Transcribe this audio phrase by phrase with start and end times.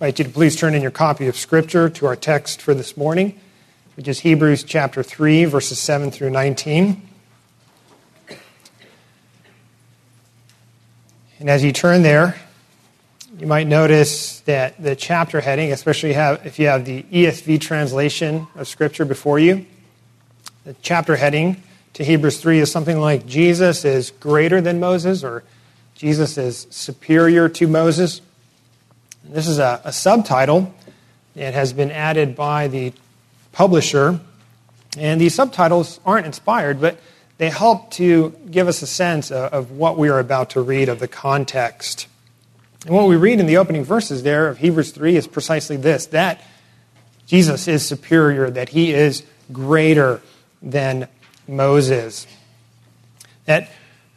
[0.00, 2.96] invite you to please turn in your copy of Scripture to our text for this
[2.96, 3.38] morning,
[3.96, 7.06] which is Hebrews chapter 3, verses 7 through 19.
[11.38, 12.34] And as you turn there,
[13.38, 18.68] you might notice that the chapter heading, especially if you have the ESV translation of
[18.68, 19.66] Scripture before you,
[20.64, 21.62] the chapter heading
[21.92, 25.44] to Hebrews 3 is something like Jesus is greater than Moses or
[25.94, 28.22] Jesus is superior to Moses.
[29.30, 30.74] This is a, a subtitle.
[31.36, 32.92] It has been added by the
[33.52, 34.18] publisher.
[34.98, 36.98] And these subtitles aren't inspired, but
[37.38, 40.88] they help to give us a sense of, of what we are about to read,
[40.88, 42.08] of the context.
[42.84, 46.06] And what we read in the opening verses there of Hebrews 3 is precisely this
[46.06, 46.42] that
[47.26, 50.20] Jesus is superior, that he is greater
[50.60, 51.06] than
[51.46, 52.26] Moses.
[53.44, 53.70] That,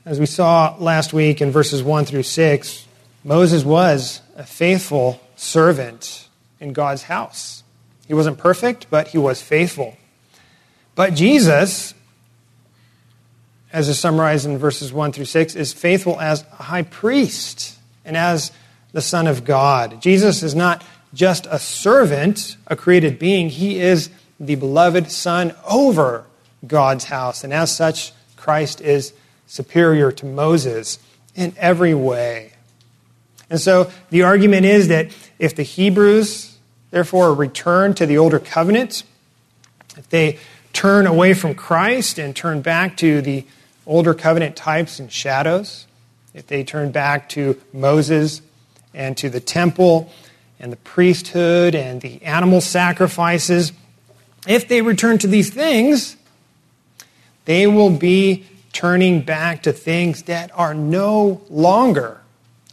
[0.06, 2.88] as we saw last week in verses 1 through 6,
[3.24, 6.28] Moses was a faithful servant
[6.60, 7.64] in God's house.
[8.08, 9.98] He wasn't perfect, but he was faithful.
[10.96, 11.94] But Jesus,
[13.72, 18.18] as is summarized in verses 1 through 6, is faithful as a high priest and
[18.18, 18.52] as
[18.92, 20.02] the Son of God.
[20.02, 26.26] Jesus is not just a servant, a created being, he is the beloved Son over
[26.66, 27.44] God's house.
[27.44, 29.14] And as such, Christ is
[29.48, 31.00] superior to Moses
[31.36, 32.53] in every way.
[33.50, 36.58] And so the argument is that if the Hebrews,
[36.92, 39.04] therefore, return to the older covenant,
[39.98, 40.40] if they
[40.72, 43.46] turn away from Christ and turn back to the
[43.86, 45.86] older covenant types and shadows,
[46.34, 48.42] if they turn back to Moses
[48.94, 50.12] and to the temple
[50.60, 53.72] and the priesthood and the animal sacrifices,
[54.48, 56.16] if they return to these things,
[57.46, 62.23] they will be turning back to things that are no longer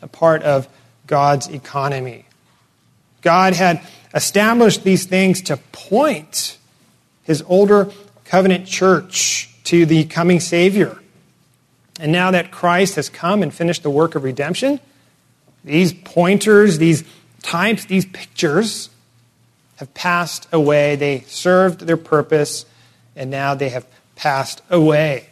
[0.02, 0.68] a part of
[1.06, 2.24] God's economy.
[3.22, 3.80] God had
[4.14, 6.58] established these things to point
[7.24, 7.90] his older
[8.24, 10.98] covenant church to the coming Savior.
[12.00, 14.80] And now that Christ has come and finished the work of redemption,
[15.64, 17.04] these pointers, these
[17.42, 18.88] types, these pictures
[19.76, 20.96] have passed away.
[20.96, 22.66] They served their purpose,
[23.16, 23.86] and now they have
[24.16, 25.29] passed away.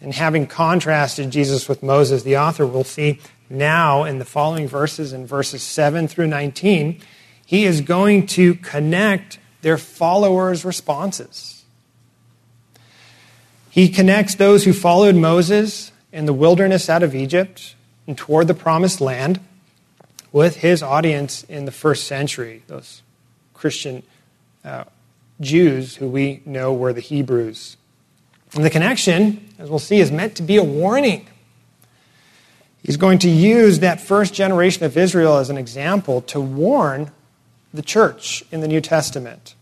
[0.00, 5.12] And having contrasted Jesus with Moses, the author will see now in the following verses,
[5.12, 7.00] in verses 7 through 19,
[7.44, 11.64] he is going to connect their followers' responses.
[13.70, 17.74] He connects those who followed Moses in the wilderness out of Egypt
[18.06, 19.40] and toward the promised land
[20.32, 23.02] with his audience in the first century, those
[23.52, 24.02] Christian
[24.64, 24.84] uh,
[25.40, 27.76] Jews who we know were the Hebrews.
[28.54, 31.26] And the connection, as we'll see, is meant to be a warning.
[32.82, 37.10] He's going to use that first generation of Israel as an example to warn
[37.72, 39.54] the church in the New Testament.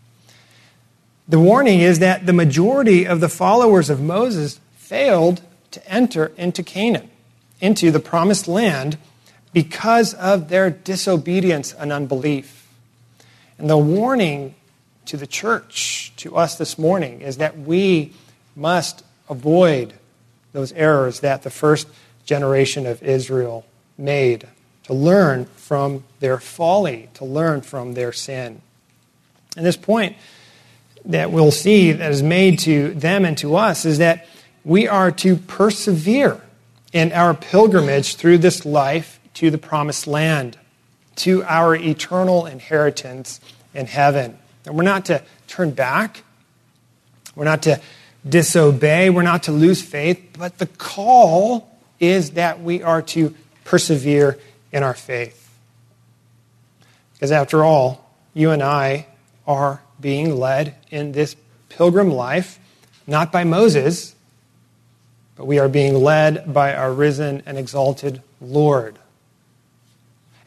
[1.27, 5.41] The warning is that the majority of the followers of Moses failed
[5.71, 7.11] to enter into Canaan,
[7.61, 8.97] into the promised land,
[9.53, 12.67] because of their disobedience and unbelief.
[13.59, 14.55] And the warning
[15.05, 18.13] to the church, to us this morning, is that we
[18.55, 19.93] must avoid
[20.51, 21.87] those errors that the first
[22.25, 23.65] generation of Israel
[23.97, 24.47] made,
[24.83, 28.61] to learn from their folly, to learn from their sin.
[29.55, 30.15] And this point
[31.05, 34.27] that we'll see that is made to them and to us is that
[34.63, 36.41] we are to persevere
[36.91, 40.57] in our pilgrimage through this life to the promised land,
[41.15, 43.39] to our eternal inheritance
[43.73, 44.37] in heaven.
[44.65, 46.23] And we're not to turn back.
[47.35, 47.79] We're not to
[48.27, 49.09] disobey.
[49.09, 50.35] We're not to lose faith.
[50.37, 51.69] But the call
[51.99, 54.37] is that we are to persevere
[54.71, 55.49] in our faith.
[57.13, 59.07] Because after all, you and I
[59.45, 61.35] are being led in this
[61.67, 62.59] pilgrim life,
[63.05, 64.15] not by Moses,
[65.35, 68.97] but we are being led by our risen and exalted Lord.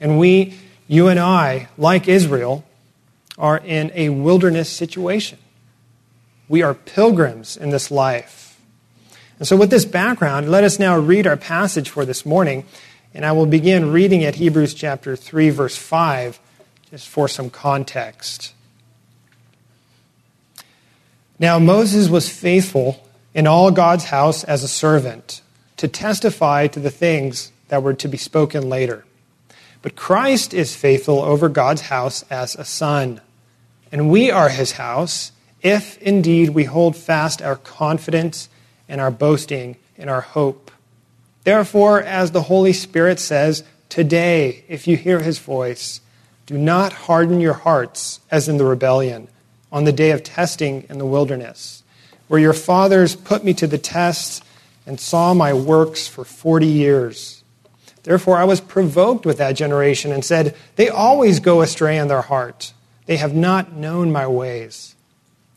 [0.01, 0.59] And we,
[0.89, 2.65] you and I, like Israel,
[3.39, 5.39] are in a wilderness situation.
[6.49, 8.61] We are pilgrims in this life.
[9.39, 12.65] And so, with this background, let us now read our passage for this morning.
[13.15, 16.41] And I will begin reading at Hebrews chapter 3, verse 5,
[16.91, 18.55] just for some context.
[21.39, 25.43] Now, Moses was faithful in all God's house as a servant
[25.77, 29.05] to testify to the things that were to be spoken later.
[29.83, 33.21] But Christ is faithful over God's house as a son.
[33.91, 38.49] And we are his house if indeed we hold fast our confidence
[38.89, 40.71] and our boasting and our hope.
[41.45, 46.01] Therefore, as the Holy Spirit says, today, if you hear his voice,
[46.47, 49.29] do not harden your hearts as in the rebellion
[49.71, 51.83] on the day of testing in the wilderness,
[52.29, 54.45] where your fathers put me to the test
[54.87, 57.43] and saw my works for 40 years.
[58.03, 62.23] Therefore, I was provoked with that generation and said, They always go astray in their
[62.23, 62.73] heart.
[63.07, 64.92] They have not known my ways.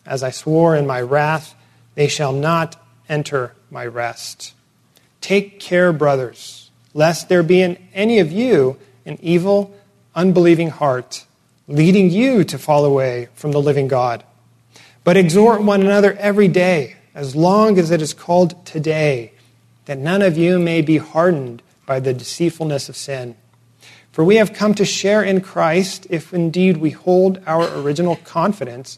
[0.06, 1.56] As I swore in my wrath,
[1.96, 2.76] they shall not
[3.10, 4.54] enter my rest.
[5.22, 9.76] Take care, brothers, lest there be in any of you an evil,
[10.14, 11.26] unbelieving heart,
[11.68, 14.24] leading you to fall away from the living God.
[15.04, 19.32] But exhort one another every day, as long as it is called today,
[19.86, 23.36] that none of you may be hardened by the deceitfulness of sin.
[24.12, 28.98] For we have come to share in Christ if indeed we hold our original confidence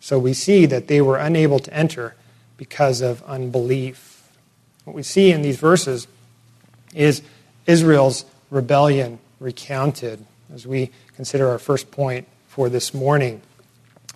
[0.00, 2.14] So we see that they were unable to enter
[2.56, 4.30] because of unbelief.
[4.84, 6.06] What we see in these verses
[6.94, 7.22] is
[7.66, 13.42] Israel's rebellion recounted as we consider our first point for this morning.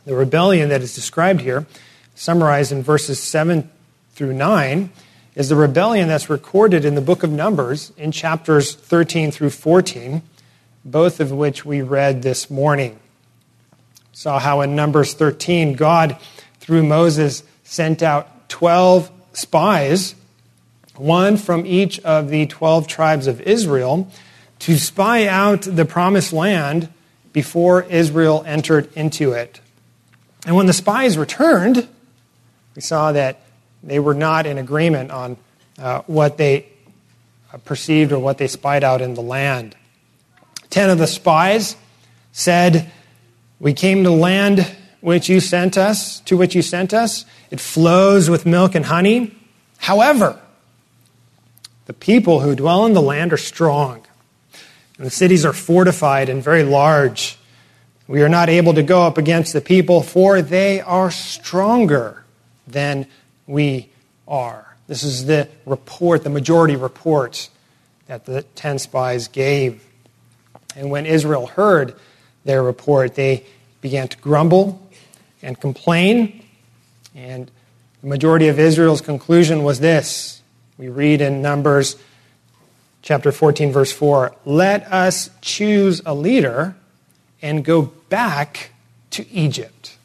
[0.04, 1.66] The rebellion that is described here,
[2.14, 3.70] summarized in verses 7
[4.14, 4.90] through 9,
[5.34, 10.22] is the rebellion that's recorded in the book of Numbers in chapters 13 through 14,
[10.84, 12.98] both of which we read this morning.
[14.12, 16.18] Saw how in Numbers 13, God,
[16.60, 20.14] through Moses, sent out 12 spies,
[20.96, 24.10] one from each of the 12 tribes of Israel,
[24.60, 26.88] to spy out the promised land
[27.32, 29.60] before Israel entered into it.
[30.46, 31.88] And when the spies returned,
[32.76, 33.40] we saw that
[33.82, 35.36] they were not in agreement on
[35.78, 36.66] uh, what they
[37.52, 39.74] uh, perceived or what they spied out in the land.
[40.70, 41.76] Ten of the spies
[42.32, 42.90] said,
[43.62, 44.66] We came to land
[45.00, 47.24] which you sent us, to which you sent us.
[47.48, 49.36] It flows with milk and honey.
[49.78, 50.40] However,
[51.86, 54.02] the people who dwell in the land are strong,
[54.98, 57.38] and the cities are fortified and very large.
[58.08, 62.24] We are not able to go up against the people, for they are stronger
[62.66, 63.06] than
[63.46, 63.90] we
[64.26, 64.74] are.
[64.88, 67.48] This is the report, the majority report
[68.08, 69.86] that the 10 spies gave.
[70.74, 71.94] And when Israel heard
[72.44, 73.44] their report, they
[73.80, 74.80] began to grumble
[75.42, 76.44] and complain.
[77.14, 77.50] And
[78.00, 80.40] the majority of Israel's conclusion was this.
[80.78, 81.96] We read in Numbers
[83.02, 86.76] chapter 14, verse 4 Let us choose a leader
[87.40, 88.70] and go back
[89.10, 89.96] to Egypt.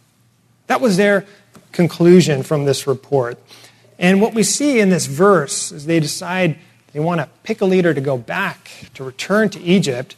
[0.67, 1.25] That was their
[1.71, 3.39] conclusion from this report.
[3.99, 6.57] And what we see in this verse is they decide
[6.93, 10.15] they want to pick a leader to go back, to return to Egypt.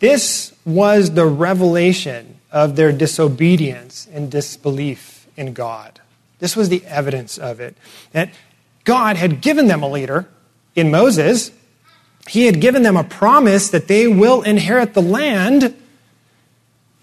[0.00, 6.00] This was the revelation of their disobedience and disbelief in God.
[6.38, 7.76] This was the evidence of it.
[8.12, 8.30] That
[8.84, 10.26] God had given them a leader
[10.74, 11.52] in Moses.
[12.28, 15.74] He had given them a promise that they will inherit the land,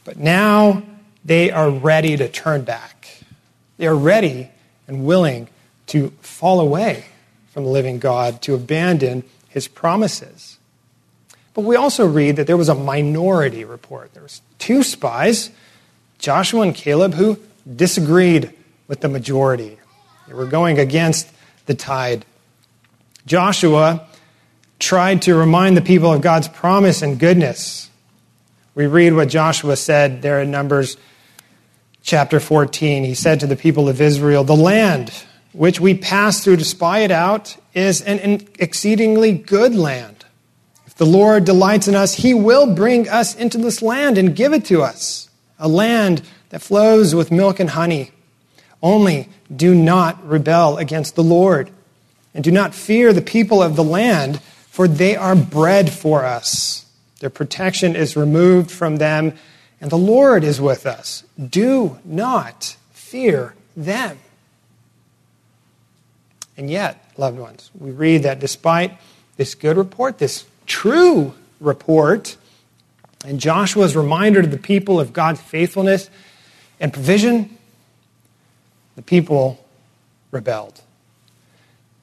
[0.03, 0.83] but now
[1.23, 3.23] they are ready to turn back.
[3.77, 4.49] They are ready
[4.87, 5.49] and willing
[5.87, 7.05] to fall away
[7.53, 10.56] from the living God, to abandon his promises.
[11.57, 14.13] But we also read that there was a minority report.
[14.13, 15.49] There was two spies,
[16.19, 17.39] Joshua and Caleb, who
[17.75, 18.53] disagreed
[18.87, 19.79] with the majority.
[20.27, 21.27] They were going against
[21.65, 22.25] the tide.
[23.25, 24.07] Joshua
[24.77, 27.89] tried to remind the people of God's promise and goodness.
[28.75, 30.95] We read what Joshua said there in Numbers
[32.03, 33.03] chapter 14.
[33.03, 35.11] He said to the people of Israel, The land
[35.53, 40.16] which we pass through to spy it out is an exceedingly good land
[40.97, 44.65] the Lord delights in us, He will bring us into this land and give it
[44.65, 48.11] to us, a land that flows with milk and honey.
[48.81, 51.69] Only do not rebel against the Lord,
[52.33, 56.85] and do not fear the people of the land, for they are bread for us.
[57.19, 59.33] Their protection is removed from them,
[59.81, 61.23] and the Lord is with us.
[61.37, 64.19] Do not fear them.
[66.55, 68.97] And yet, loved ones, we read that despite
[69.37, 72.37] this good report, this true report.
[73.25, 76.09] And Joshua's reminder to the people of God's faithfulness
[76.79, 77.57] and provision,
[78.95, 79.65] the people
[80.31, 80.81] rebelled.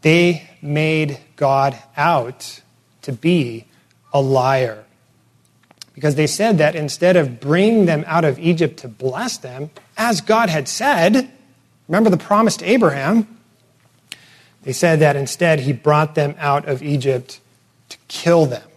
[0.02, 2.60] They made God out
[3.02, 3.66] to be
[4.12, 4.84] a liar.
[5.94, 10.20] Because they said that instead of bringing them out of Egypt to bless them, as
[10.20, 11.30] God had said,
[11.88, 13.38] remember the promise to Abraham,
[14.62, 17.40] they said that instead he brought them out of Egypt
[17.94, 18.68] to kill them.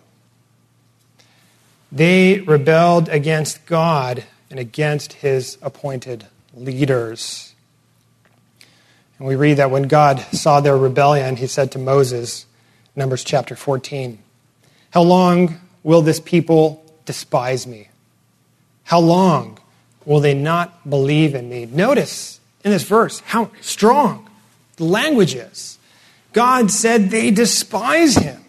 [1.92, 7.54] They rebelled against God and against his appointed leaders.
[9.18, 12.46] And we read that when God saw their rebellion, he said to Moses,
[12.96, 14.20] Numbers chapter 14,
[14.92, 17.90] How long will this people despise me?
[18.84, 19.60] How long
[20.06, 21.66] will they not believe in me?
[21.66, 24.30] Notice in this verse how strong
[24.78, 25.78] the language is.
[26.34, 28.44] God said they despise him.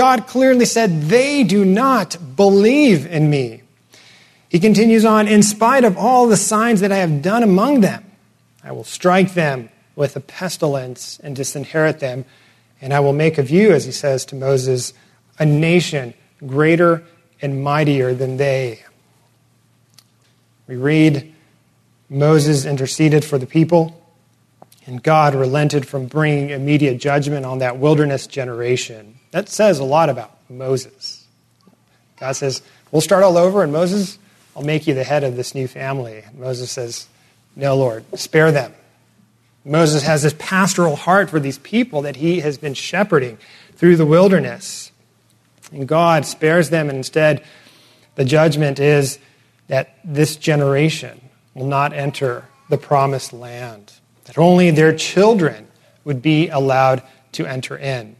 [0.00, 3.60] God clearly said, They do not believe in me.
[4.48, 8.10] He continues on, In spite of all the signs that I have done among them,
[8.64, 12.24] I will strike them with a pestilence and disinherit them.
[12.80, 14.94] And I will make of you, as he says to Moses,
[15.38, 16.14] a nation
[16.46, 17.04] greater
[17.42, 18.82] and mightier than they.
[20.66, 21.30] We read
[22.08, 24.02] Moses interceded for the people,
[24.86, 29.19] and God relented from bringing immediate judgment on that wilderness generation.
[29.30, 31.26] That says a lot about Moses.
[32.18, 34.18] God says, We'll start all over, and Moses,
[34.56, 36.24] I'll make you the head of this new family.
[36.36, 37.08] Moses says,
[37.54, 38.74] No, Lord, spare them.
[39.64, 43.38] Moses has this pastoral heart for these people that he has been shepherding
[43.76, 44.90] through the wilderness.
[45.70, 47.44] And God spares them, and instead,
[48.16, 49.18] the judgment is
[49.68, 51.20] that this generation
[51.54, 53.92] will not enter the promised land,
[54.24, 55.68] that only their children
[56.04, 58.16] would be allowed to enter in.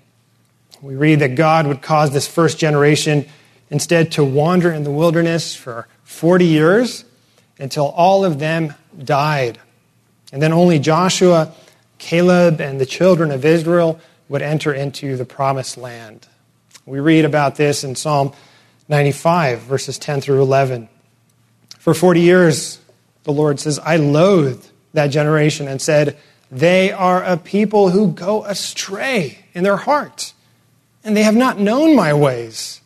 [0.83, 3.27] We read that God would cause this first generation
[3.69, 7.05] instead to wander in the wilderness for 40 years
[7.59, 9.59] until all of them died.
[10.33, 11.53] And then only Joshua,
[11.99, 16.27] Caleb, and the children of Israel would enter into the promised land.
[16.87, 18.33] We read about this in Psalm
[18.89, 20.89] 95, verses 10 through 11.
[21.79, 22.79] For 40 years,
[23.25, 26.17] the Lord says, I loathed that generation and said,
[26.51, 30.33] They are a people who go astray in their heart
[31.04, 32.80] and they have not known my ways.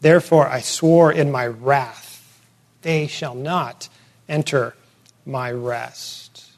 [0.00, 2.40] Therefore, I swore in my wrath,
[2.82, 3.88] they shall not
[4.28, 4.74] enter
[5.26, 6.50] my rest.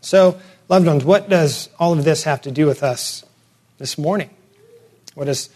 [0.00, 3.24] So, loved ones, what does all of this have to do with us
[3.78, 4.30] this morning?
[5.14, 5.50] What is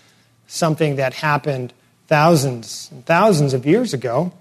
[0.46, 1.72] something that happened
[2.06, 4.32] thousands and thousands of years ago?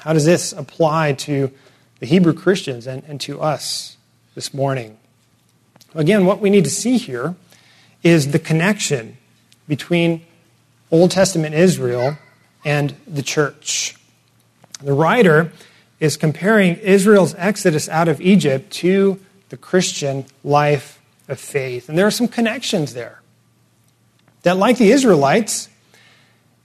[0.00, 1.50] How does this apply to
[1.98, 3.96] the Hebrew Christians and, and to us
[4.34, 4.98] this morning?
[5.94, 7.34] Again, what we need to see here
[8.02, 9.16] is the connection
[9.72, 10.20] between
[10.90, 12.18] Old Testament Israel
[12.62, 13.96] and the church.
[14.82, 15.50] The writer
[15.98, 21.88] is comparing Israel's exodus out of Egypt to the Christian life of faith.
[21.88, 23.22] And there are some connections there.
[24.42, 25.70] That, like the Israelites,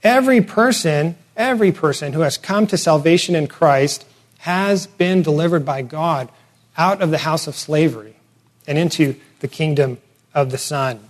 [0.02, 4.04] every person, every person who has come to salvation in Christ
[4.40, 6.28] has been delivered by God
[6.76, 8.16] out of the house of slavery
[8.66, 9.96] and into the kingdom
[10.34, 11.00] of the Son.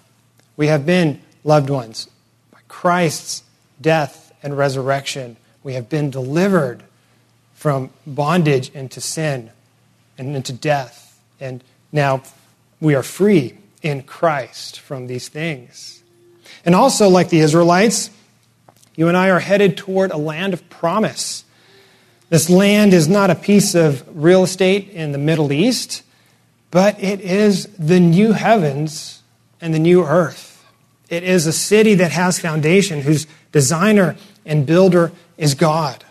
[0.57, 2.09] We have been loved ones,
[2.53, 3.43] by Christ's
[3.81, 6.83] death and resurrection, we have been delivered
[7.55, 9.51] from bondage into sin
[10.19, 11.19] and into death.
[11.41, 12.23] And now
[12.81, 16.03] we are free in Christ from these things.
[16.67, 18.11] And also, like the Israelites,
[18.95, 21.45] you and I are headed toward a land of promise.
[22.29, 26.03] This land is not a piece of real estate in the Middle East,
[26.71, 29.23] but it is the new heavens
[29.63, 30.48] and the new earth.
[31.09, 36.05] It is a city that has foundation, whose designer and builder is God.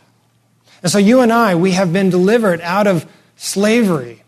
[0.82, 4.24] And so you and I, we have been delivered out of slavery.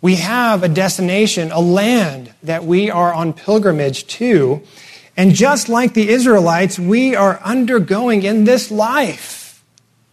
[0.00, 4.62] We have a destination, a land that we are on pilgrimage to.
[5.16, 9.64] And just like the Israelites, we are undergoing in this life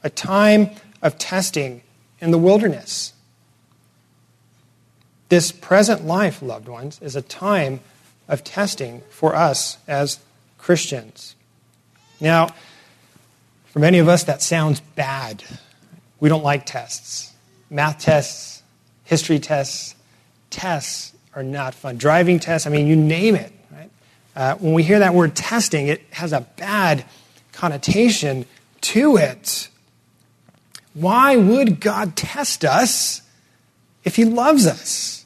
[0.03, 0.69] a time
[1.01, 1.81] of testing
[2.19, 3.13] in the wilderness.
[5.29, 7.81] This present life, loved ones, is a time
[8.27, 10.19] of testing for us as
[10.57, 11.35] Christians.
[12.19, 12.49] Now,
[13.67, 15.43] for many of us, that sounds bad.
[16.19, 17.33] We don't like tests.
[17.69, 18.61] Math tests,
[19.03, 19.95] history tests,
[20.49, 21.97] tests are not fun.
[21.97, 23.51] Driving tests, I mean, you name it.
[23.71, 23.89] Right?
[24.35, 27.03] Uh, when we hear that word testing, it has a bad
[27.51, 28.45] connotation
[28.81, 29.69] to it.
[30.93, 33.21] Why would God test us
[34.03, 35.22] if He loves us?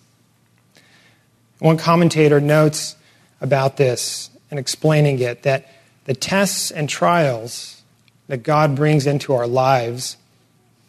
[1.60, 2.96] One commentator notes
[3.42, 5.72] about this and explaining it that
[6.06, 7.82] the tests and trials
[8.28, 10.18] that God brings into our lives,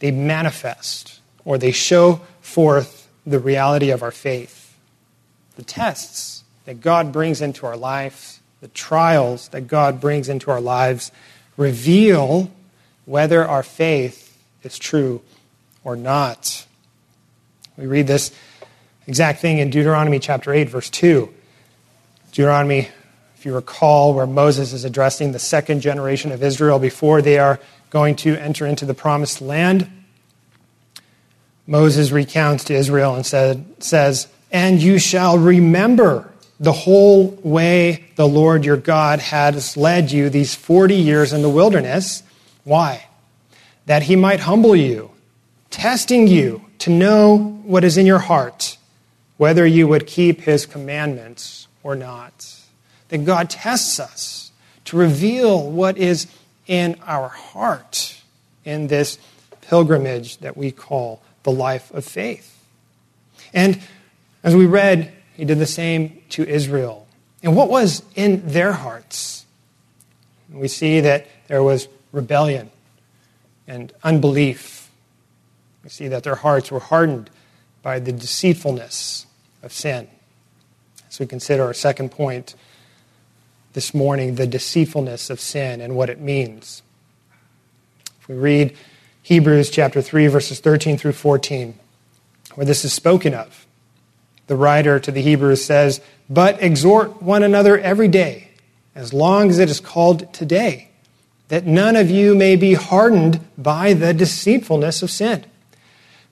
[0.00, 4.76] they manifest or they show forth the reality of our faith.
[5.56, 10.60] The tests that God brings into our lives, the trials that God brings into our
[10.60, 11.10] lives,
[11.56, 12.50] reveal
[13.06, 15.22] whether our faith is true
[15.82, 16.66] or not.
[17.76, 18.32] We read this
[19.08, 21.32] exact thing in Deuteronomy chapter 8, verse 2.
[22.30, 22.88] Deuteronomy,
[23.36, 27.58] if you recall, where Moses is addressing the second generation of Israel before they are
[27.88, 29.90] going to enter into the promised land.
[31.66, 38.28] Moses recounts to Israel and said, says, And you shall remember the whole way the
[38.28, 42.22] Lord your God has led you these 40 years in the wilderness.
[42.64, 43.06] Why?
[43.86, 45.10] That he might humble you,
[45.70, 48.77] testing you to know what is in your heart,
[49.38, 52.54] whether you would keep his commandments or not.
[53.08, 54.52] That God tests us
[54.84, 56.26] to reveal what is
[56.66, 58.20] in our heart
[58.64, 59.18] in this
[59.62, 62.62] pilgrimage that we call the life of faith.
[63.54, 63.80] And
[64.42, 67.06] as we read he did the same to Israel.
[67.44, 69.46] And what was in their hearts?
[70.50, 72.72] We see that there was rebellion
[73.68, 74.90] and unbelief.
[75.84, 77.30] We see that their hearts were hardened
[77.82, 79.26] by the deceitfulness
[79.62, 80.08] of sin.
[81.08, 82.54] So we consider our second point
[83.72, 86.82] this morning the deceitfulness of sin and what it means.
[88.20, 88.76] If we read
[89.22, 91.78] Hebrews chapter 3, verses 13 through 14,
[92.54, 93.66] where this is spoken of,
[94.48, 98.48] the writer to the Hebrews says, But exhort one another every day,
[98.94, 100.88] as long as it is called today,
[101.48, 105.44] that none of you may be hardened by the deceitfulness of sin.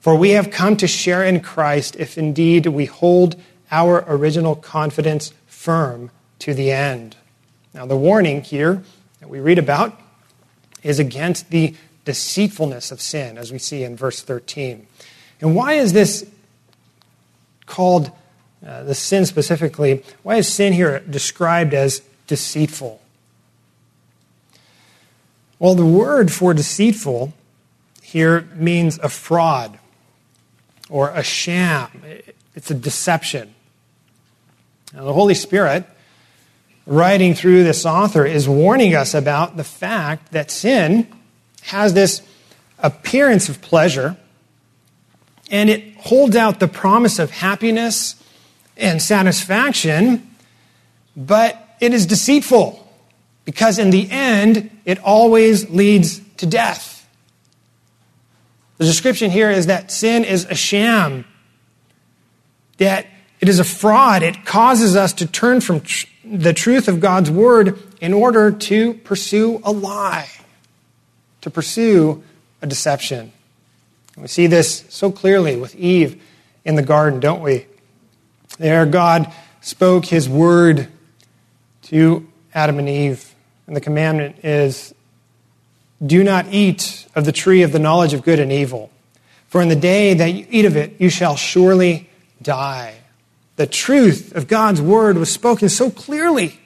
[0.07, 3.35] For we have come to share in Christ if indeed we hold
[3.73, 7.17] our original confidence firm to the end.
[7.75, 8.85] Now, the warning here
[9.19, 10.01] that we read about
[10.85, 14.87] is against the deceitfulness of sin, as we see in verse 13.
[15.41, 16.25] And why is this
[17.67, 18.13] called,
[18.65, 23.03] uh, the sin specifically, why is sin here described as deceitful?
[25.59, 27.35] Well, the word for deceitful
[28.03, 29.81] here means a fraud
[30.89, 31.89] or a sham.
[32.55, 33.55] It's a deception.
[34.95, 35.85] Now, the Holy Spirit,
[36.87, 41.07] writing through this author, is warning us about the fact that sin
[41.63, 42.23] has this
[42.79, 44.17] appearance of pleasure
[45.51, 48.23] and it holds out the promise of happiness
[48.77, 50.29] and satisfaction,
[51.17, 52.83] but it is deceitful
[53.45, 56.96] because in the end, it always leads to death.
[58.79, 61.25] The description here is that sin is a sham,
[62.79, 63.07] that
[63.41, 64.23] it is a fraud.
[64.23, 68.95] It causes us to turn from tr- the truth of God's word in order to
[68.95, 70.29] pursue a lie,
[71.41, 72.23] to pursue
[72.61, 73.33] a deception.
[74.17, 76.23] We see this so clearly with Eve
[76.65, 77.67] in the garden, don't we?
[78.59, 80.89] There, God spoke his word
[81.83, 83.35] to Adam and Eve.
[83.67, 84.95] And the commandment is
[86.05, 88.91] do not eat of the tree of the knowledge of good and evil.
[89.49, 92.09] For in the day that you eat of it, you shall surely
[92.41, 92.95] die.
[93.57, 96.61] The truth of God's word was spoken so clearly.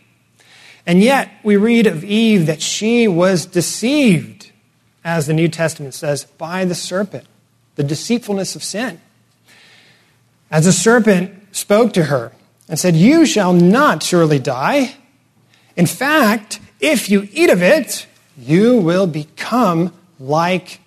[0.87, 4.51] And yet, we read of Eve that she was deceived,
[5.05, 7.27] as the New Testament says, by the serpent
[7.77, 9.01] the deceitfulness of sin.
[10.51, 12.33] As the serpent spoke to her
[12.69, 14.97] and said, You shall not surely die.
[15.77, 20.81] In fact, if you eat of it, you will become like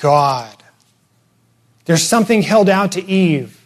[0.00, 0.56] God.
[1.84, 3.64] There's something held out to Eve,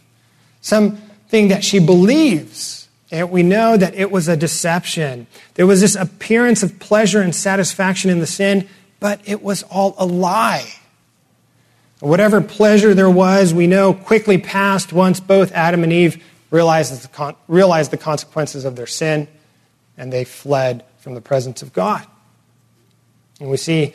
[0.61, 2.87] something that she believes.
[3.11, 5.27] And we know that it was a deception.
[5.55, 8.67] There was this appearance of pleasure and satisfaction in the sin,
[8.99, 10.67] but it was all a lie.
[11.99, 17.07] Whatever pleasure there was, we know quickly passed once both Adam and Eve realized the,
[17.07, 19.27] con- realized the consequences of their sin
[19.97, 22.05] and they fled from the presence of God.
[23.39, 23.93] And we see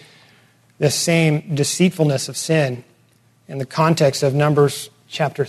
[0.79, 2.85] this same deceitfulness of sin
[3.49, 5.45] in the context of Numbers chapter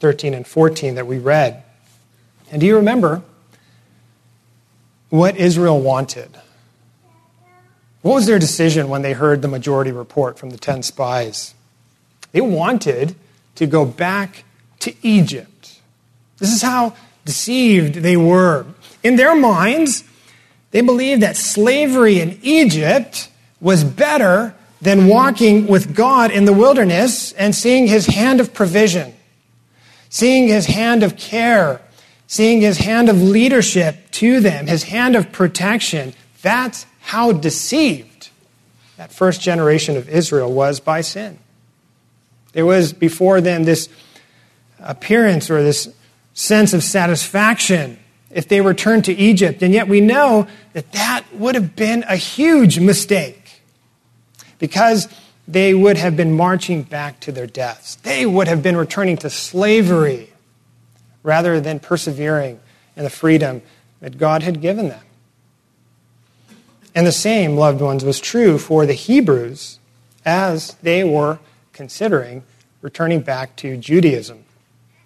[0.00, 1.62] 13 and 14 that we read.
[2.50, 3.22] And do you remember
[5.08, 6.30] what Israel wanted?
[8.02, 11.54] What was their decision when they heard the majority report from the 10 spies?
[12.32, 13.16] They wanted
[13.54, 14.44] to go back
[14.80, 15.80] to Egypt.
[16.38, 16.94] This is how
[17.24, 18.66] deceived they were.
[19.02, 20.04] In their minds,
[20.72, 27.32] they believed that slavery in Egypt was better than walking with God in the wilderness
[27.32, 29.14] and seeing his hand of provision,
[30.10, 31.80] seeing his hand of care,
[32.26, 36.12] seeing his hand of leadership to them, his hand of protection.
[36.42, 38.28] That's how deceived
[38.98, 41.38] that first generation of Israel was by sin.
[42.52, 43.88] There was before them this
[44.80, 45.88] appearance or this
[46.34, 47.98] sense of satisfaction
[48.30, 49.62] if they returned to Egypt.
[49.62, 53.43] And yet we know that that would have been a huge mistake
[54.64, 55.08] because
[55.46, 57.96] they would have been marching back to their deaths.
[57.96, 60.32] They would have been returning to slavery
[61.22, 62.58] rather than persevering
[62.96, 63.60] in the freedom
[64.00, 65.04] that God had given them.
[66.94, 69.80] And the same, loved ones, was true for the Hebrews
[70.24, 71.40] as they were
[71.74, 72.42] considering
[72.80, 74.46] returning back to Judaism.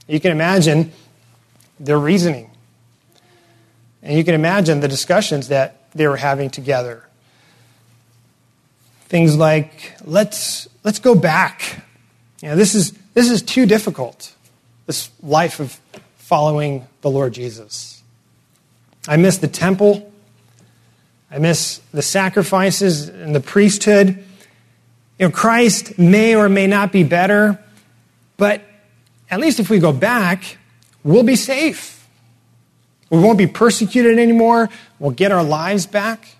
[0.07, 0.93] You can imagine
[1.81, 2.53] their reasoning.
[4.05, 7.08] And you can imagine the discussions that they were having together.
[9.09, 11.83] Things like, let's, let's go back.
[12.43, 14.35] You know, this, is, this is too difficult,
[14.87, 15.81] this life of
[16.17, 18.03] following the Lord Jesus.
[19.09, 20.13] I miss the temple.
[21.31, 24.09] I miss the sacrifices and the priesthood.
[25.19, 27.59] You know, Christ may or may not be better,
[28.37, 28.63] but
[29.31, 30.59] at least if we go back,
[31.03, 32.07] we'll be safe.
[33.11, 34.69] We won't be persecuted anymore.
[34.99, 36.37] We'll get our lives back.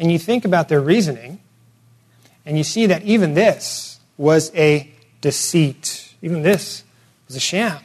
[0.00, 1.40] And you think about their reasoning,
[2.46, 6.14] and you see that even this was a deceit.
[6.22, 6.84] Even this
[7.28, 7.78] was a sham.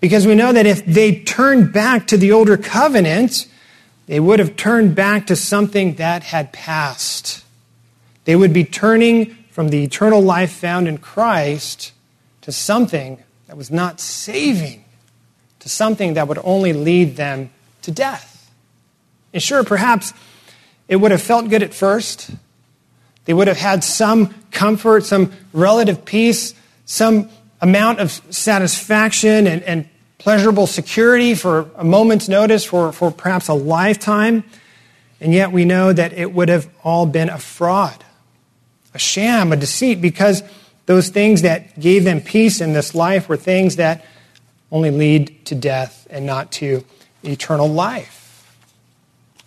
[0.00, 3.46] Because we know that if they turned back to the older covenant,
[4.06, 7.44] they would have turned back to something that had passed.
[8.24, 11.92] They would be turning from the eternal life found in Christ
[12.40, 14.84] to something that was not saving,
[15.60, 17.50] to something that would only lead them
[17.82, 18.50] to death.
[19.34, 20.14] And sure, perhaps
[20.88, 22.30] it would have felt good at first.
[23.24, 29.88] They would have had some comfort, some relative peace, some amount of satisfaction and, and
[30.18, 34.44] pleasurable security for a moment's notice, for, for perhaps a lifetime.
[35.20, 38.04] And yet we know that it would have all been a fraud
[38.94, 40.42] a sham, a deceit, because
[40.86, 44.04] those things that gave them peace in this life were things that
[44.70, 46.84] only lead to death and not to
[47.22, 48.54] eternal life.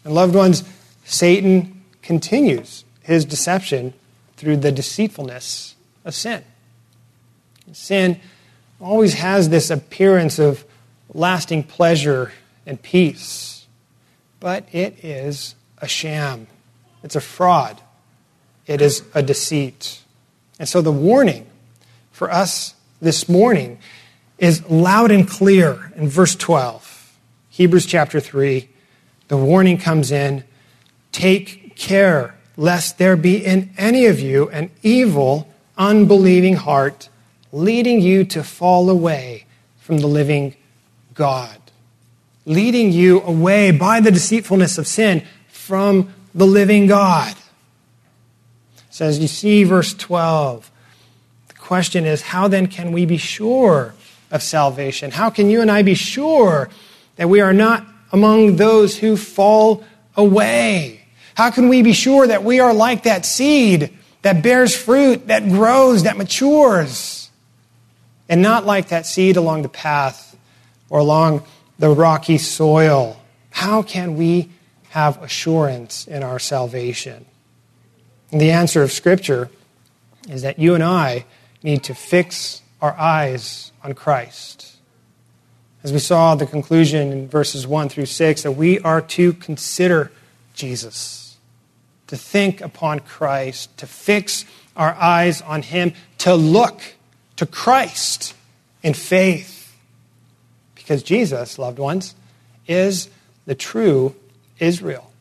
[0.04, 0.64] And loved ones,
[1.10, 3.94] Satan continues his deception
[4.36, 6.44] through the deceitfulness of sin.
[7.74, 8.20] Sin
[8.80, 10.64] always has this appearance of
[11.14, 12.32] lasting pleasure
[12.66, 13.66] and peace,
[14.40, 16.48] but it is a sham.
[17.04, 17.82] It's a fraud
[18.68, 20.04] it is a deceit.
[20.60, 21.48] And so the warning
[22.12, 23.80] for us this morning
[24.38, 27.18] is loud and clear in verse 12.
[27.50, 28.68] Hebrews chapter 3,
[29.30, 30.44] the warning comes in
[31.18, 37.10] take care lest there be in any of you an evil, unbelieving heart
[37.52, 39.46] leading you to fall away
[39.80, 40.56] from the living
[41.14, 41.58] God,
[42.46, 47.36] leading you away by the deceitfulness of sin from the living God
[48.98, 50.72] says, You see, verse 12.
[51.50, 53.94] The question is, how then can we be sure
[54.32, 55.12] of salvation?
[55.12, 56.70] How can you and I be sure
[57.16, 61.06] that we are not among those who fall away?
[61.38, 65.48] How can we be sure that we are like that seed that bears fruit, that
[65.48, 67.30] grows, that matures,
[68.28, 70.36] and not like that seed along the path
[70.90, 71.44] or along
[71.78, 73.22] the rocky soil?
[73.52, 74.50] How can we
[74.90, 77.28] have assurance in our salvation?
[78.32, 79.52] And the answer of Scripture
[80.28, 81.26] is that you and I
[81.62, 84.76] need to fix our eyes on Christ.
[85.84, 90.12] As we saw the conclusion in verses 1 through 6, that we are to consider
[90.56, 91.27] Jesus,
[92.08, 96.82] to think upon Christ, to fix our eyes on Him, to look
[97.36, 98.34] to Christ
[98.82, 99.76] in faith.
[100.76, 102.16] Because Jesus, loved ones,
[102.68, 103.10] is
[103.46, 104.16] the true
[104.60, 105.12] Israel.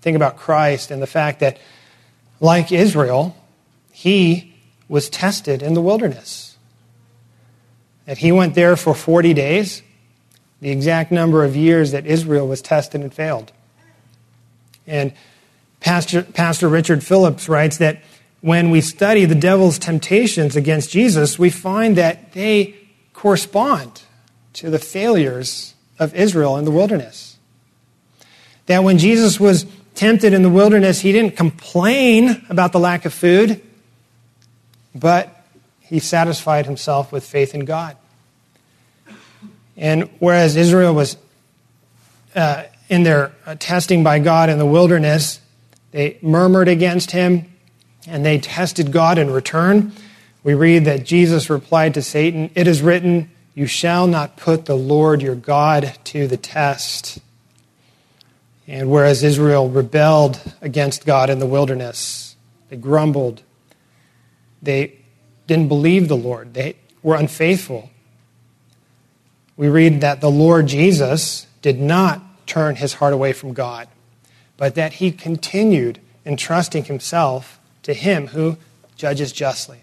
[0.00, 1.58] Think about Christ and the fact that,
[2.40, 3.36] like Israel,
[3.92, 4.54] he
[4.88, 6.56] was tested in the wilderness.
[8.04, 9.82] That he went there for 40 days,
[10.60, 13.52] the exact number of years that Israel was tested and failed.
[14.86, 15.12] And
[15.86, 18.02] Pastor, Pastor Richard Phillips writes that
[18.40, 22.74] when we study the devil's temptations against Jesus, we find that they
[23.12, 24.02] correspond
[24.54, 27.38] to the failures of Israel in the wilderness.
[28.66, 33.14] That when Jesus was tempted in the wilderness, he didn't complain about the lack of
[33.14, 33.62] food,
[34.92, 35.46] but
[35.78, 37.96] he satisfied himself with faith in God.
[39.76, 41.16] And whereas Israel was
[42.34, 45.38] uh, in their uh, testing by God in the wilderness,
[45.90, 47.46] they murmured against him
[48.06, 49.92] and they tested God in return.
[50.42, 54.76] We read that Jesus replied to Satan, It is written, You shall not put the
[54.76, 57.18] Lord your God to the test.
[58.68, 62.36] And whereas Israel rebelled against God in the wilderness,
[62.68, 63.42] they grumbled,
[64.60, 64.98] they
[65.46, 67.90] didn't believe the Lord, they were unfaithful.
[69.56, 73.88] we read that the Lord Jesus did not turn his heart away from God,
[74.56, 78.56] but that he continued entrusting himself to him who
[78.96, 79.80] judges justly.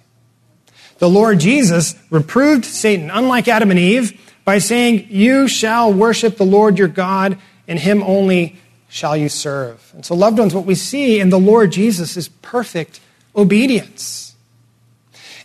[1.00, 6.46] The Lord Jesus reproved Satan, unlike Adam and Eve, by saying, You shall worship the
[6.46, 8.58] Lord your God, and him only
[8.90, 9.92] shall you serve.
[9.96, 13.00] And so, loved ones, what we see in the Lord Jesus is perfect
[13.36, 14.36] obedience.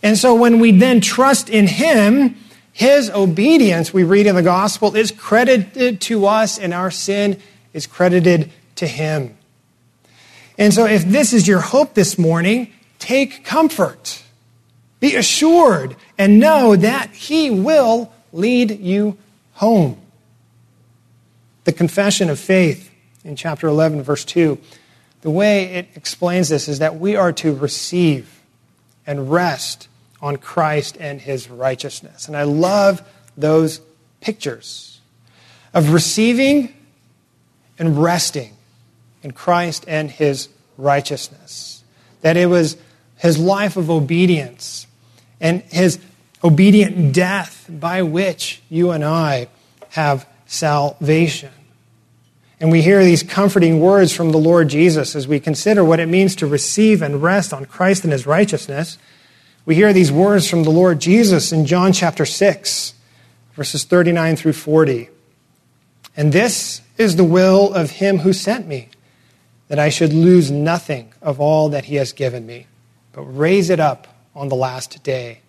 [0.03, 2.37] And so, when we then trust in him,
[2.71, 7.41] his obedience, we read in the gospel, is credited to us, and our sin
[7.73, 9.37] is credited to him.
[10.57, 14.21] And so, if this is your hope this morning, take comfort.
[14.99, 19.17] Be assured and know that He will lead you
[19.53, 19.97] home.
[21.63, 22.91] The confession of faith
[23.23, 24.57] in chapter 11, verse 2,
[25.21, 28.41] the way it explains this is that we are to receive
[29.07, 29.87] and rest
[30.21, 32.27] on Christ and His righteousness.
[32.27, 33.01] And I love
[33.37, 33.79] those
[34.19, 34.99] pictures
[35.73, 36.73] of receiving
[37.77, 38.57] and resting
[39.23, 41.83] in Christ and His righteousness.
[42.21, 42.77] That it was
[43.17, 44.87] His life of obedience
[45.41, 45.99] and his
[46.43, 49.47] obedient death by which you and I
[49.89, 51.51] have salvation.
[52.59, 56.07] And we hear these comforting words from the Lord Jesus as we consider what it
[56.07, 58.97] means to receive and rest on Christ and his righteousness.
[59.65, 62.93] We hear these words from the Lord Jesus in John chapter 6,
[63.53, 65.09] verses 39 through 40.
[66.17, 68.89] And this is the will of him who sent me,
[69.69, 72.67] that I should lose nothing of all that he has given me,
[73.13, 75.39] but raise it up on the last day.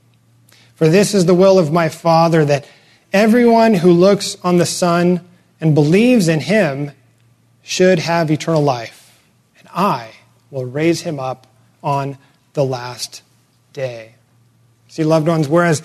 [0.74, 2.66] For this is the will of my Father, that
[3.12, 5.26] everyone who looks on the Son
[5.60, 6.92] and believes in him
[7.62, 9.18] should have eternal life,
[9.58, 10.12] and I
[10.50, 11.46] will raise him up
[11.82, 12.18] on
[12.52, 13.22] the last
[13.72, 14.14] day.
[14.88, 15.82] See, loved ones, whereas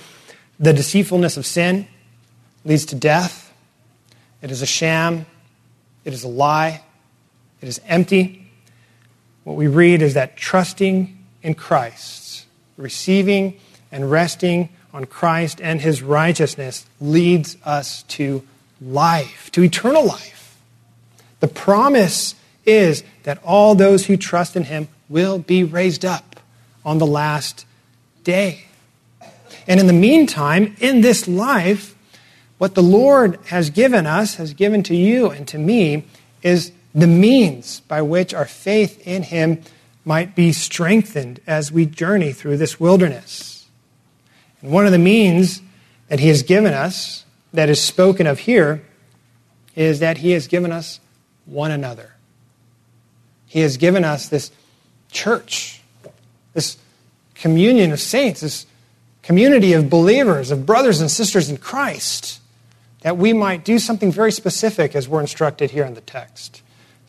[0.59, 1.87] the deceitfulness of sin
[2.63, 3.53] leads to death,
[4.41, 5.25] it is a sham,
[6.03, 6.81] it is a lie,
[7.65, 8.47] it is empty.
[9.43, 12.45] What we read is that trusting in Christ
[12.77, 13.59] receiving
[13.91, 18.43] and resting on Christ and his righteousness leads us to
[18.81, 20.57] life, to eternal life.
[21.39, 26.39] The promise is that all those who trust in him will be raised up
[26.83, 27.65] on the last
[28.23, 28.65] day.
[29.67, 31.95] And in the meantime, in this life,
[32.57, 36.03] what the Lord has given us, has given to you and to me,
[36.43, 39.61] is the means by which our faith in him
[40.05, 43.67] might be strengthened as we journey through this wilderness.
[44.61, 45.61] And one of the means
[46.07, 48.83] that He has given us, that is spoken of here,
[49.75, 50.99] is that He has given us
[51.45, 52.13] one another.
[53.47, 54.51] He has given us this
[55.11, 55.81] church,
[56.53, 56.77] this
[57.33, 58.65] communion of saints, this
[59.23, 62.39] community of believers, of brothers and sisters in Christ,
[63.01, 66.61] that we might do something very specific as we're instructed here in the text.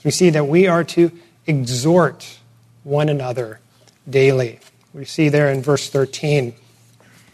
[0.05, 1.11] We see that we are to
[1.47, 2.39] exhort
[2.85, 3.61] one another
[4.09, 4.61] daily.
[4.95, 6.55] We see there in verse 13.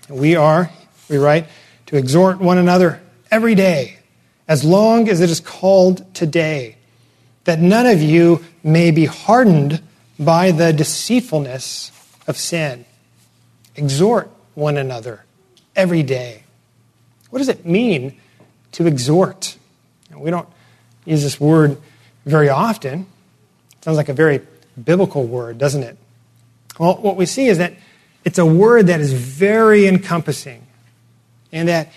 [0.09, 0.71] We are,
[1.09, 1.47] we write,
[1.87, 3.99] to exhort one another every day,
[4.49, 6.77] as long as it is called today,
[7.45, 9.83] that none of you may be hardened
[10.19, 11.91] by the deceitfulness
[12.27, 12.85] of sin.
[13.77, 15.25] Exhort one another
[15.75, 16.43] every day.
[17.31, 18.21] What does it mean
[18.73, 19.57] to exhort?
[20.15, 20.49] We don't
[21.05, 21.79] use this word
[22.25, 23.07] very often.
[23.83, 24.41] Sounds like a very
[24.83, 25.97] biblical word, doesn't it?
[26.79, 27.75] Well, what we see is that
[28.25, 30.67] it's a word that is very encompassing
[31.51, 31.93] and that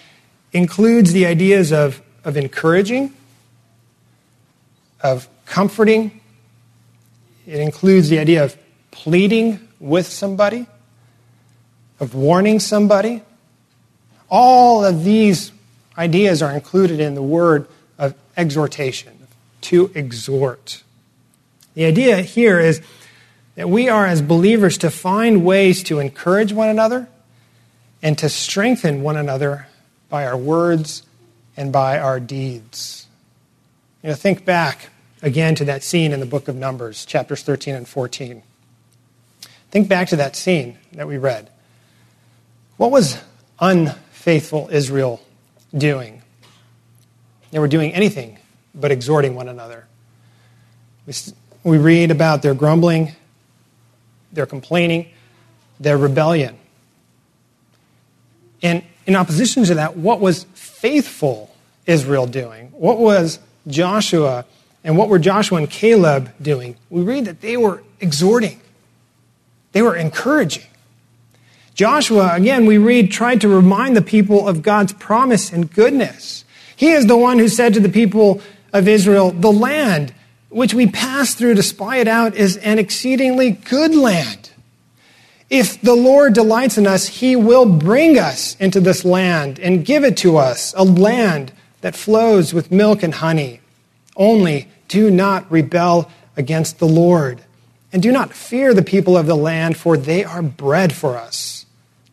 [0.51, 3.13] includes the ideas of, of encouraging,
[5.01, 6.19] of comforting,
[7.45, 8.57] it includes the idea of
[8.91, 10.65] pleading with somebody,
[11.99, 13.21] of warning somebody.
[14.29, 15.51] All of these
[15.97, 17.67] ideas are included in the word
[17.99, 19.14] of exhortation,
[19.65, 20.83] to exhort.
[21.73, 22.81] The idea here is
[23.55, 27.07] that we are, as believers, to find ways to encourage one another
[28.01, 29.67] and to strengthen one another
[30.09, 31.03] by our words
[31.57, 33.07] and by our deeds.
[34.03, 34.89] You know, think back
[35.23, 38.43] again to that scene in the book of Numbers, chapters 13 and 14.
[39.71, 41.49] Think back to that scene that we read.
[42.77, 43.17] What was
[43.59, 45.21] unfaithful Israel
[45.75, 46.21] doing?
[47.49, 48.37] They were doing anything
[48.75, 49.87] but exhorting one another.
[51.07, 51.13] We
[51.63, 53.13] we read about their grumbling,
[54.31, 55.07] their complaining,
[55.79, 56.57] their rebellion.
[58.61, 61.53] And in opposition to that, what was faithful
[61.85, 62.67] Israel doing?
[62.67, 64.45] What was Joshua
[64.83, 66.77] and what were Joshua and Caleb doing?
[66.89, 68.61] We read that they were exhorting,
[69.71, 70.65] they were encouraging.
[71.73, 76.45] Joshua, again, we read, tried to remind the people of God's promise and goodness.
[76.73, 78.41] He is the one who said to the people
[78.75, 80.13] of Israel, The land
[80.49, 84.51] which we pass through to spy it out is an exceedingly good land.
[85.49, 90.03] If the Lord delights in us, he will bring us into this land and give
[90.03, 93.61] it to us, a land that flows with milk and honey.
[94.15, 97.41] Only do not rebel against the Lord.
[97.93, 101.65] And do not fear the people of the land, for they are bread for us.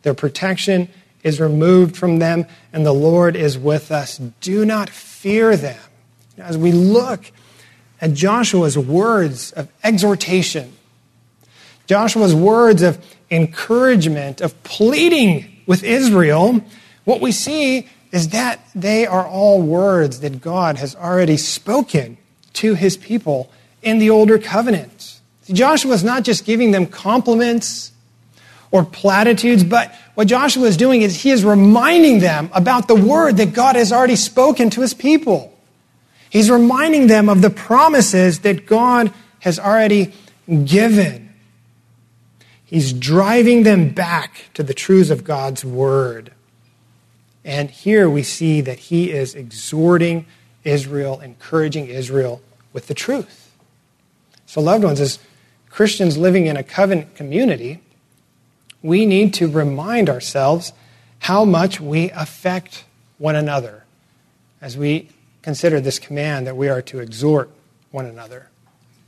[0.03, 0.89] Their protection
[1.23, 4.17] is removed from them, and the Lord is with us.
[4.17, 5.79] Do not fear them.
[6.37, 7.31] As we look
[8.01, 10.73] at Joshua's words of exhortation,
[11.87, 16.61] Joshua's words of encouragement, of pleading with Israel,
[17.05, 22.17] what we see is that they are all words that God has already spoken
[22.53, 25.19] to his people in the older covenant.
[25.51, 27.91] Joshua is not just giving them compliments
[28.71, 33.37] or platitudes, but what Joshua is doing is he is reminding them about the word
[33.37, 35.52] that God has already spoken to his people.
[36.33, 40.13] He's reminding them of the promises that God has already
[40.65, 41.31] given.
[42.65, 46.31] He's driving them back to the truths of God's word.
[47.45, 50.25] And here we see that he is exhorting
[50.63, 52.41] Israel, encouraging Israel
[52.73, 53.51] with the truth.
[54.47, 55.19] So, loved ones, as
[55.69, 57.79] Christians living in a covenant community,
[58.81, 60.73] we need to remind ourselves
[61.19, 62.85] how much we affect
[63.19, 63.83] one another
[64.61, 65.09] as we
[65.43, 67.51] consider this command that we are to exhort
[67.91, 68.49] one another.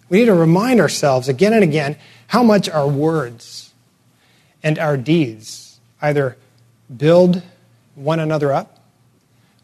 [0.10, 3.74] We need to remind ourselves again and again how much our words
[4.62, 6.38] and our deeds either
[6.96, 7.42] build
[7.96, 8.80] one another up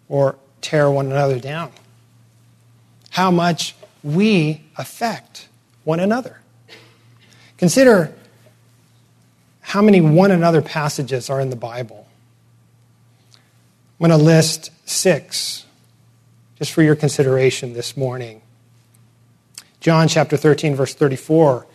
[0.10, 1.72] or tear one another down.
[3.12, 5.48] How much we affect
[5.84, 6.40] one another.
[7.58, 8.14] Consider
[9.62, 12.08] how many one another passages are in the Bible.
[14.00, 15.66] I'm going to list six
[16.62, 18.40] just for your consideration this morning.
[19.80, 21.66] John chapter 13, verse 34,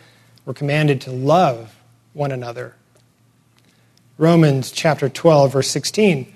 [0.44, 1.74] we're commanded to love
[2.12, 2.76] one another.
[4.16, 6.32] Romans chapter 12, verse 16,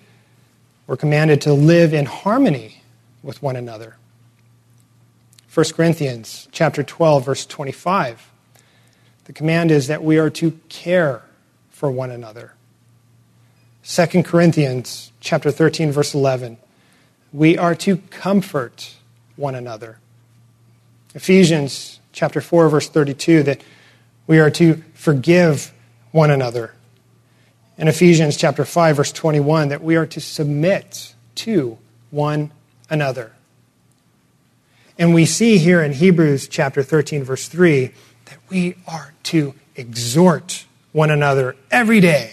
[0.88, 2.82] we're commanded to live in harmony
[3.22, 3.94] with one another.
[5.54, 8.32] 1 Corinthians chapter 12 verse 25.
[9.26, 11.22] The command is that we are to care
[11.70, 12.54] for one another.
[13.84, 16.58] 2 Corinthians chapter 13 verse 11.
[17.32, 18.94] We are to comfort
[19.36, 19.98] one another.
[21.14, 23.60] Ephesians chapter 4 verse 32 that
[24.26, 25.72] we are to forgive
[26.12, 26.74] one another.
[27.78, 31.78] In Ephesians chapter 5 verse 21 that we are to submit to
[32.10, 32.50] one
[32.88, 33.32] another.
[34.98, 37.90] And we see here in Hebrews chapter 13, verse 3,
[38.26, 42.32] that we are to exhort one another every day,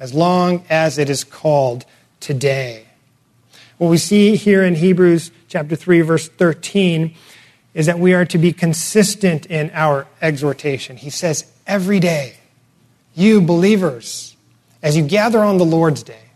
[0.00, 1.84] as long as it is called
[2.18, 2.86] today.
[3.82, 7.16] What we see here in Hebrews chapter 3, verse 13,
[7.74, 10.96] is that we are to be consistent in our exhortation.
[10.96, 12.34] He says, every day,
[13.16, 14.36] you believers,
[14.84, 16.30] as you gather on the Lord's day,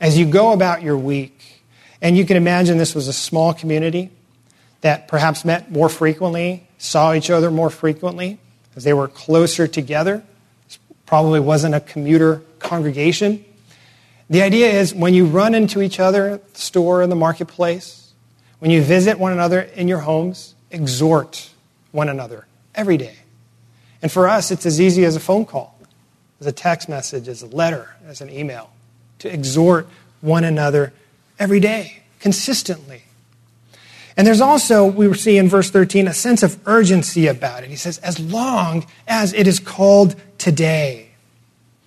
[0.00, 1.64] as you go about your week,
[2.00, 4.12] and you can imagine this was a small community
[4.82, 8.38] that perhaps met more frequently, saw each other more frequently,
[8.76, 10.22] as they were closer together.
[10.68, 13.44] This probably wasn't a commuter congregation.
[14.34, 18.12] The idea is when you run into each other at the store, in the marketplace,
[18.58, 21.50] when you visit one another in your homes, exhort
[21.92, 22.44] one another
[22.74, 23.14] every day.
[24.02, 25.78] And for us, it's as easy as a phone call,
[26.40, 28.72] as a text message, as a letter, as an email,
[29.20, 29.86] to exhort
[30.20, 30.92] one another
[31.38, 33.02] every day, consistently.
[34.16, 37.70] And there's also, we see in verse 13, a sense of urgency about it.
[37.70, 41.10] He says, as long as it is called today.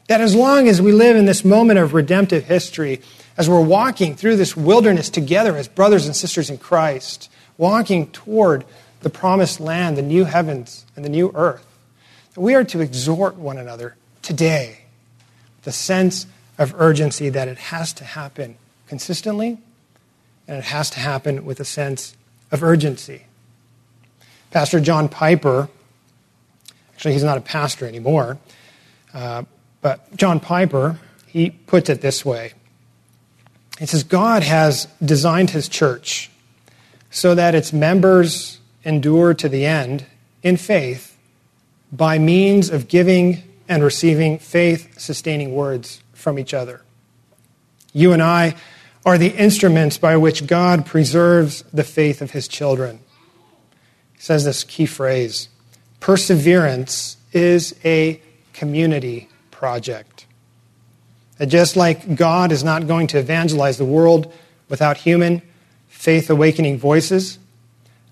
[0.07, 3.01] That as long as we live in this moment of redemptive history,
[3.37, 8.65] as we're walking through this wilderness together as brothers and sisters in Christ, walking toward
[9.01, 11.65] the promised land, the new heavens and the new earth,
[12.33, 14.79] that we are to exhort one another today.
[15.63, 16.25] The sense
[16.57, 18.55] of urgency that it has to happen
[18.87, 19.57] consistently
[20.47, 22.15] and it has to happen with a sense
[22.51, 23.23] of urgency.
[24.51, 25.67] Pastor John Piper,
[26.93, 28.37] actually, he's not a pastor anymore,
[29.13, 29.43] uh,
[29.87, 32.51] but John Piper, he puts it this way.
[33.79, 36.29] He says, God has designed his church
[37.09, 40.05] so that its members endure to the end
[40.43, 41.17] in faith
[41.89, 46.81] by means of giving and receiving faith sustaining words from each other.
[47.93, 48.57] You and I
[49.05, 52.99] are the instruments by which God preserves the faith of his children.
[54.15, 55.47] He says this key phrase
[56.01, 58.21] perseverance is a
[58.51, 60.27] community project.
[61.39, 64.31] That just like God is not going to evangelize the world
[64.69, 65.41] without human
[65.87, 67.39] faith awakening voices,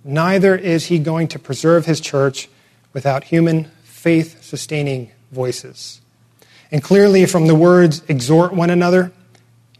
[0.03, 2.49] neither is he going to preserve his church
[2.93, 6.01] without human faith sustaining voices.
[6.71, 9.11] And clearly, from the words exhort one another,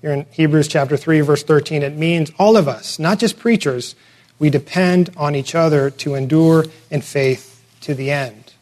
[0.01, 3.95] here in Hebrews chapter 3, verse 13, it means all of us, not just preachers,
[4.37, 8.53] we depend on each other to endure in faith to the end.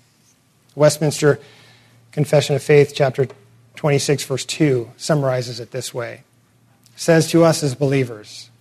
[0.73, 1.39] Westminster
[2.13, 3.27] Confession of Faith, chapter
[3.75, 6.21] 26, verse 2, summarizes it this way.
[6.95, 8.51] Says to us as believers,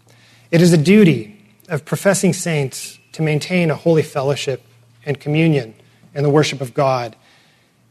[0.50, 1.38] it is a duty
[1.68, 4.62] of professing saints to maintain a holy fellowship
[5.04, 5.74] and communion
[6.14, 7.14] in the worship of God,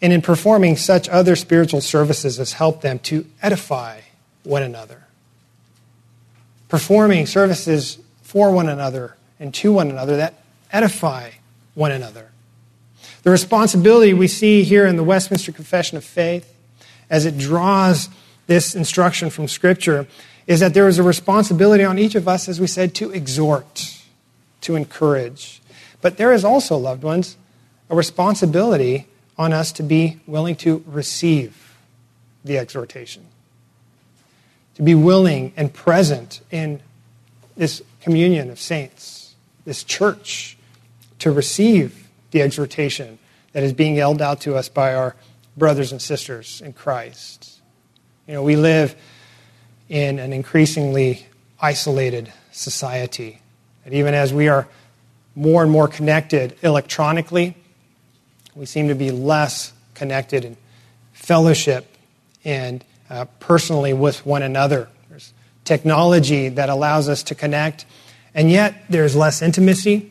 [0.01, 4.01] and in performing such other spiritual services as help them to edify
[4.43, 5.03] one another.
[6.70, 10.41] Performing services for one another and to one another that
[10.72, 11.30] edify
[11.76, 12.30] one another.
[13.24, 16.53] The responsibility we see here in the Westminster Confession of Faith,
[17.09, 18.09] as it draws
[18.47, 20.07] this instruction from Scripture,
[20.47, 24.01] is that there is a responsibility on each of us, as we said, to exhort,
[24.61, 25.61] to encourage.
[26.01, 27.38] But there is also, loved ones,
[27.89, 29.07] a responsibility
[29.38, 31.78] on us to be willing to receive
[32.43, 33.26] the exhortation
[34.82, 36.82] to be willing and present in
[37.55, 40.57] this communion of saints, this church,
[41.19, 42.01] to receive
[42.32, 43.19] the exhortation
[43.53, 45.15] that is being yelled out to us by our
[45.57, 47.59] brothers and sisters in Christ.
[48.27, 48.95] You know, we live
[49.89, 51.25] in an increasingly
[51.61, 53.41] isolated society.
[53.86, 54.67] And even as we are
[55.36, 57.55] more and more connected electronically,
[58.55, 60.57] we seem to be less connected in
[61.13, 61.95] fellowship
[62.43, 64.89] and uh, personally with one another.
[65.09, 67.86] There's technology that allows us to connect,
[68.34, 70.11] and yet there's less intimacy.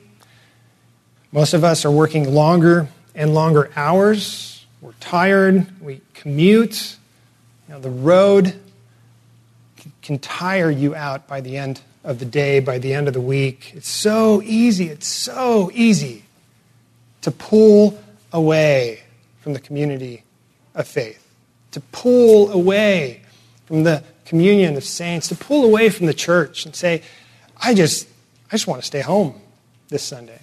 [1.33, 4.65] Most of us are working longer and longer hours.
[4.81, 5.67] We're tired.
[5.81, 6.97] We commute.
[7.69, 8.55] You know, the road
[10.03, 13.21] can tire you out by the end of the day, by the end of the
[13.21, 13.73] week.
[13.75, 14.89] It's so easy.
[14.89, 16.25] It's so easy
[17.23, 18.03] to pull
[18.33, 19.03] away
[19.41, 20.25] from the community
[20.75, 21.21] of faith
[21.73, 23.23] to pull away
[23.67, 27.03] from the communion of saints, to pull away from the church and say,
[27.61, 28.09] I just,
[28.49, 29.41] I just want to stay home
[29.89, 30.40] this Sunday.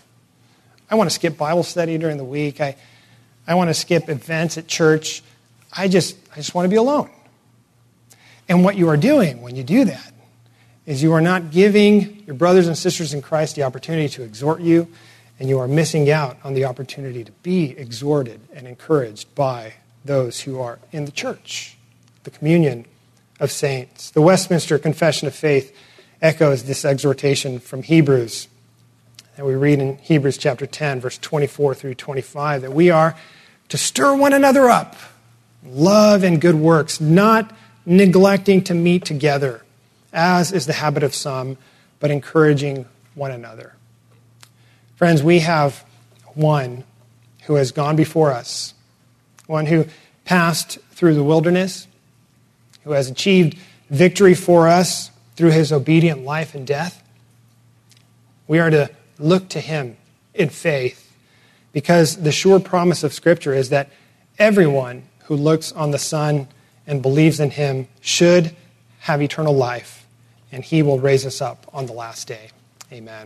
[0.90, 2.62] I want to skip Bible study during the week.
[2.62, 2.76] I,
[3.46, 5.22] I want to skip events at church.
[5.76, 7.10] I just, I just want to be alone.
[8.50, 10.14] And what you are doing when you do that
[10.86, 14.62] is you are not giving your brothers and sisters in Christ the opportunity to exhort
[14.62, 14.88] you,
[15.40, 19.74] and you are missing out on the opportunity to be exhorted and encouraged by
[20.06, 21.78] those who are in the church,
[22.24, 22.86] the communion
[23.42, 24.12] of saints.
[24.12, 25.76] The Westminster Confession of Faith
[26.22, 28.48] echoes this exhortation from Hebrews
[29.38, 33.16] that we read in Hebrews chapter 10, verse 24 through 25, that we are
[33.70, 34.96] to stir one another up,
[35.64, 39.64] love and good works, not neglecting to meet together,
[40.12, 41.58] as is the habit of some,
[42.00, 43.74] but encouraging one another.
[44.96, 45.86] Friends, we have
[46.34, 46.84] one
[47.44, 48.74] who has gone before us
[49.46, 49.86] one who
[50.26, 51.88] passed through the wilderness,
[52.84, 53.58] who has achieved
[53.90, 57.02] victory for us through his obedient life and death.
[58.46, 58.90] We are to
[59.20, 59.98] look to him
[60.34, 61.16] in faith
[61.74, 63.90] because the sure promise of Scripture is that
[64.40, 66.48] everyone who looks on the Son
[66.86, 68.56] and believes in him should
[69.00, 70.06] have eternal life,
[70.52, 72.50] and he will raise us up on the last day.
[72.92, 73.26] Amen.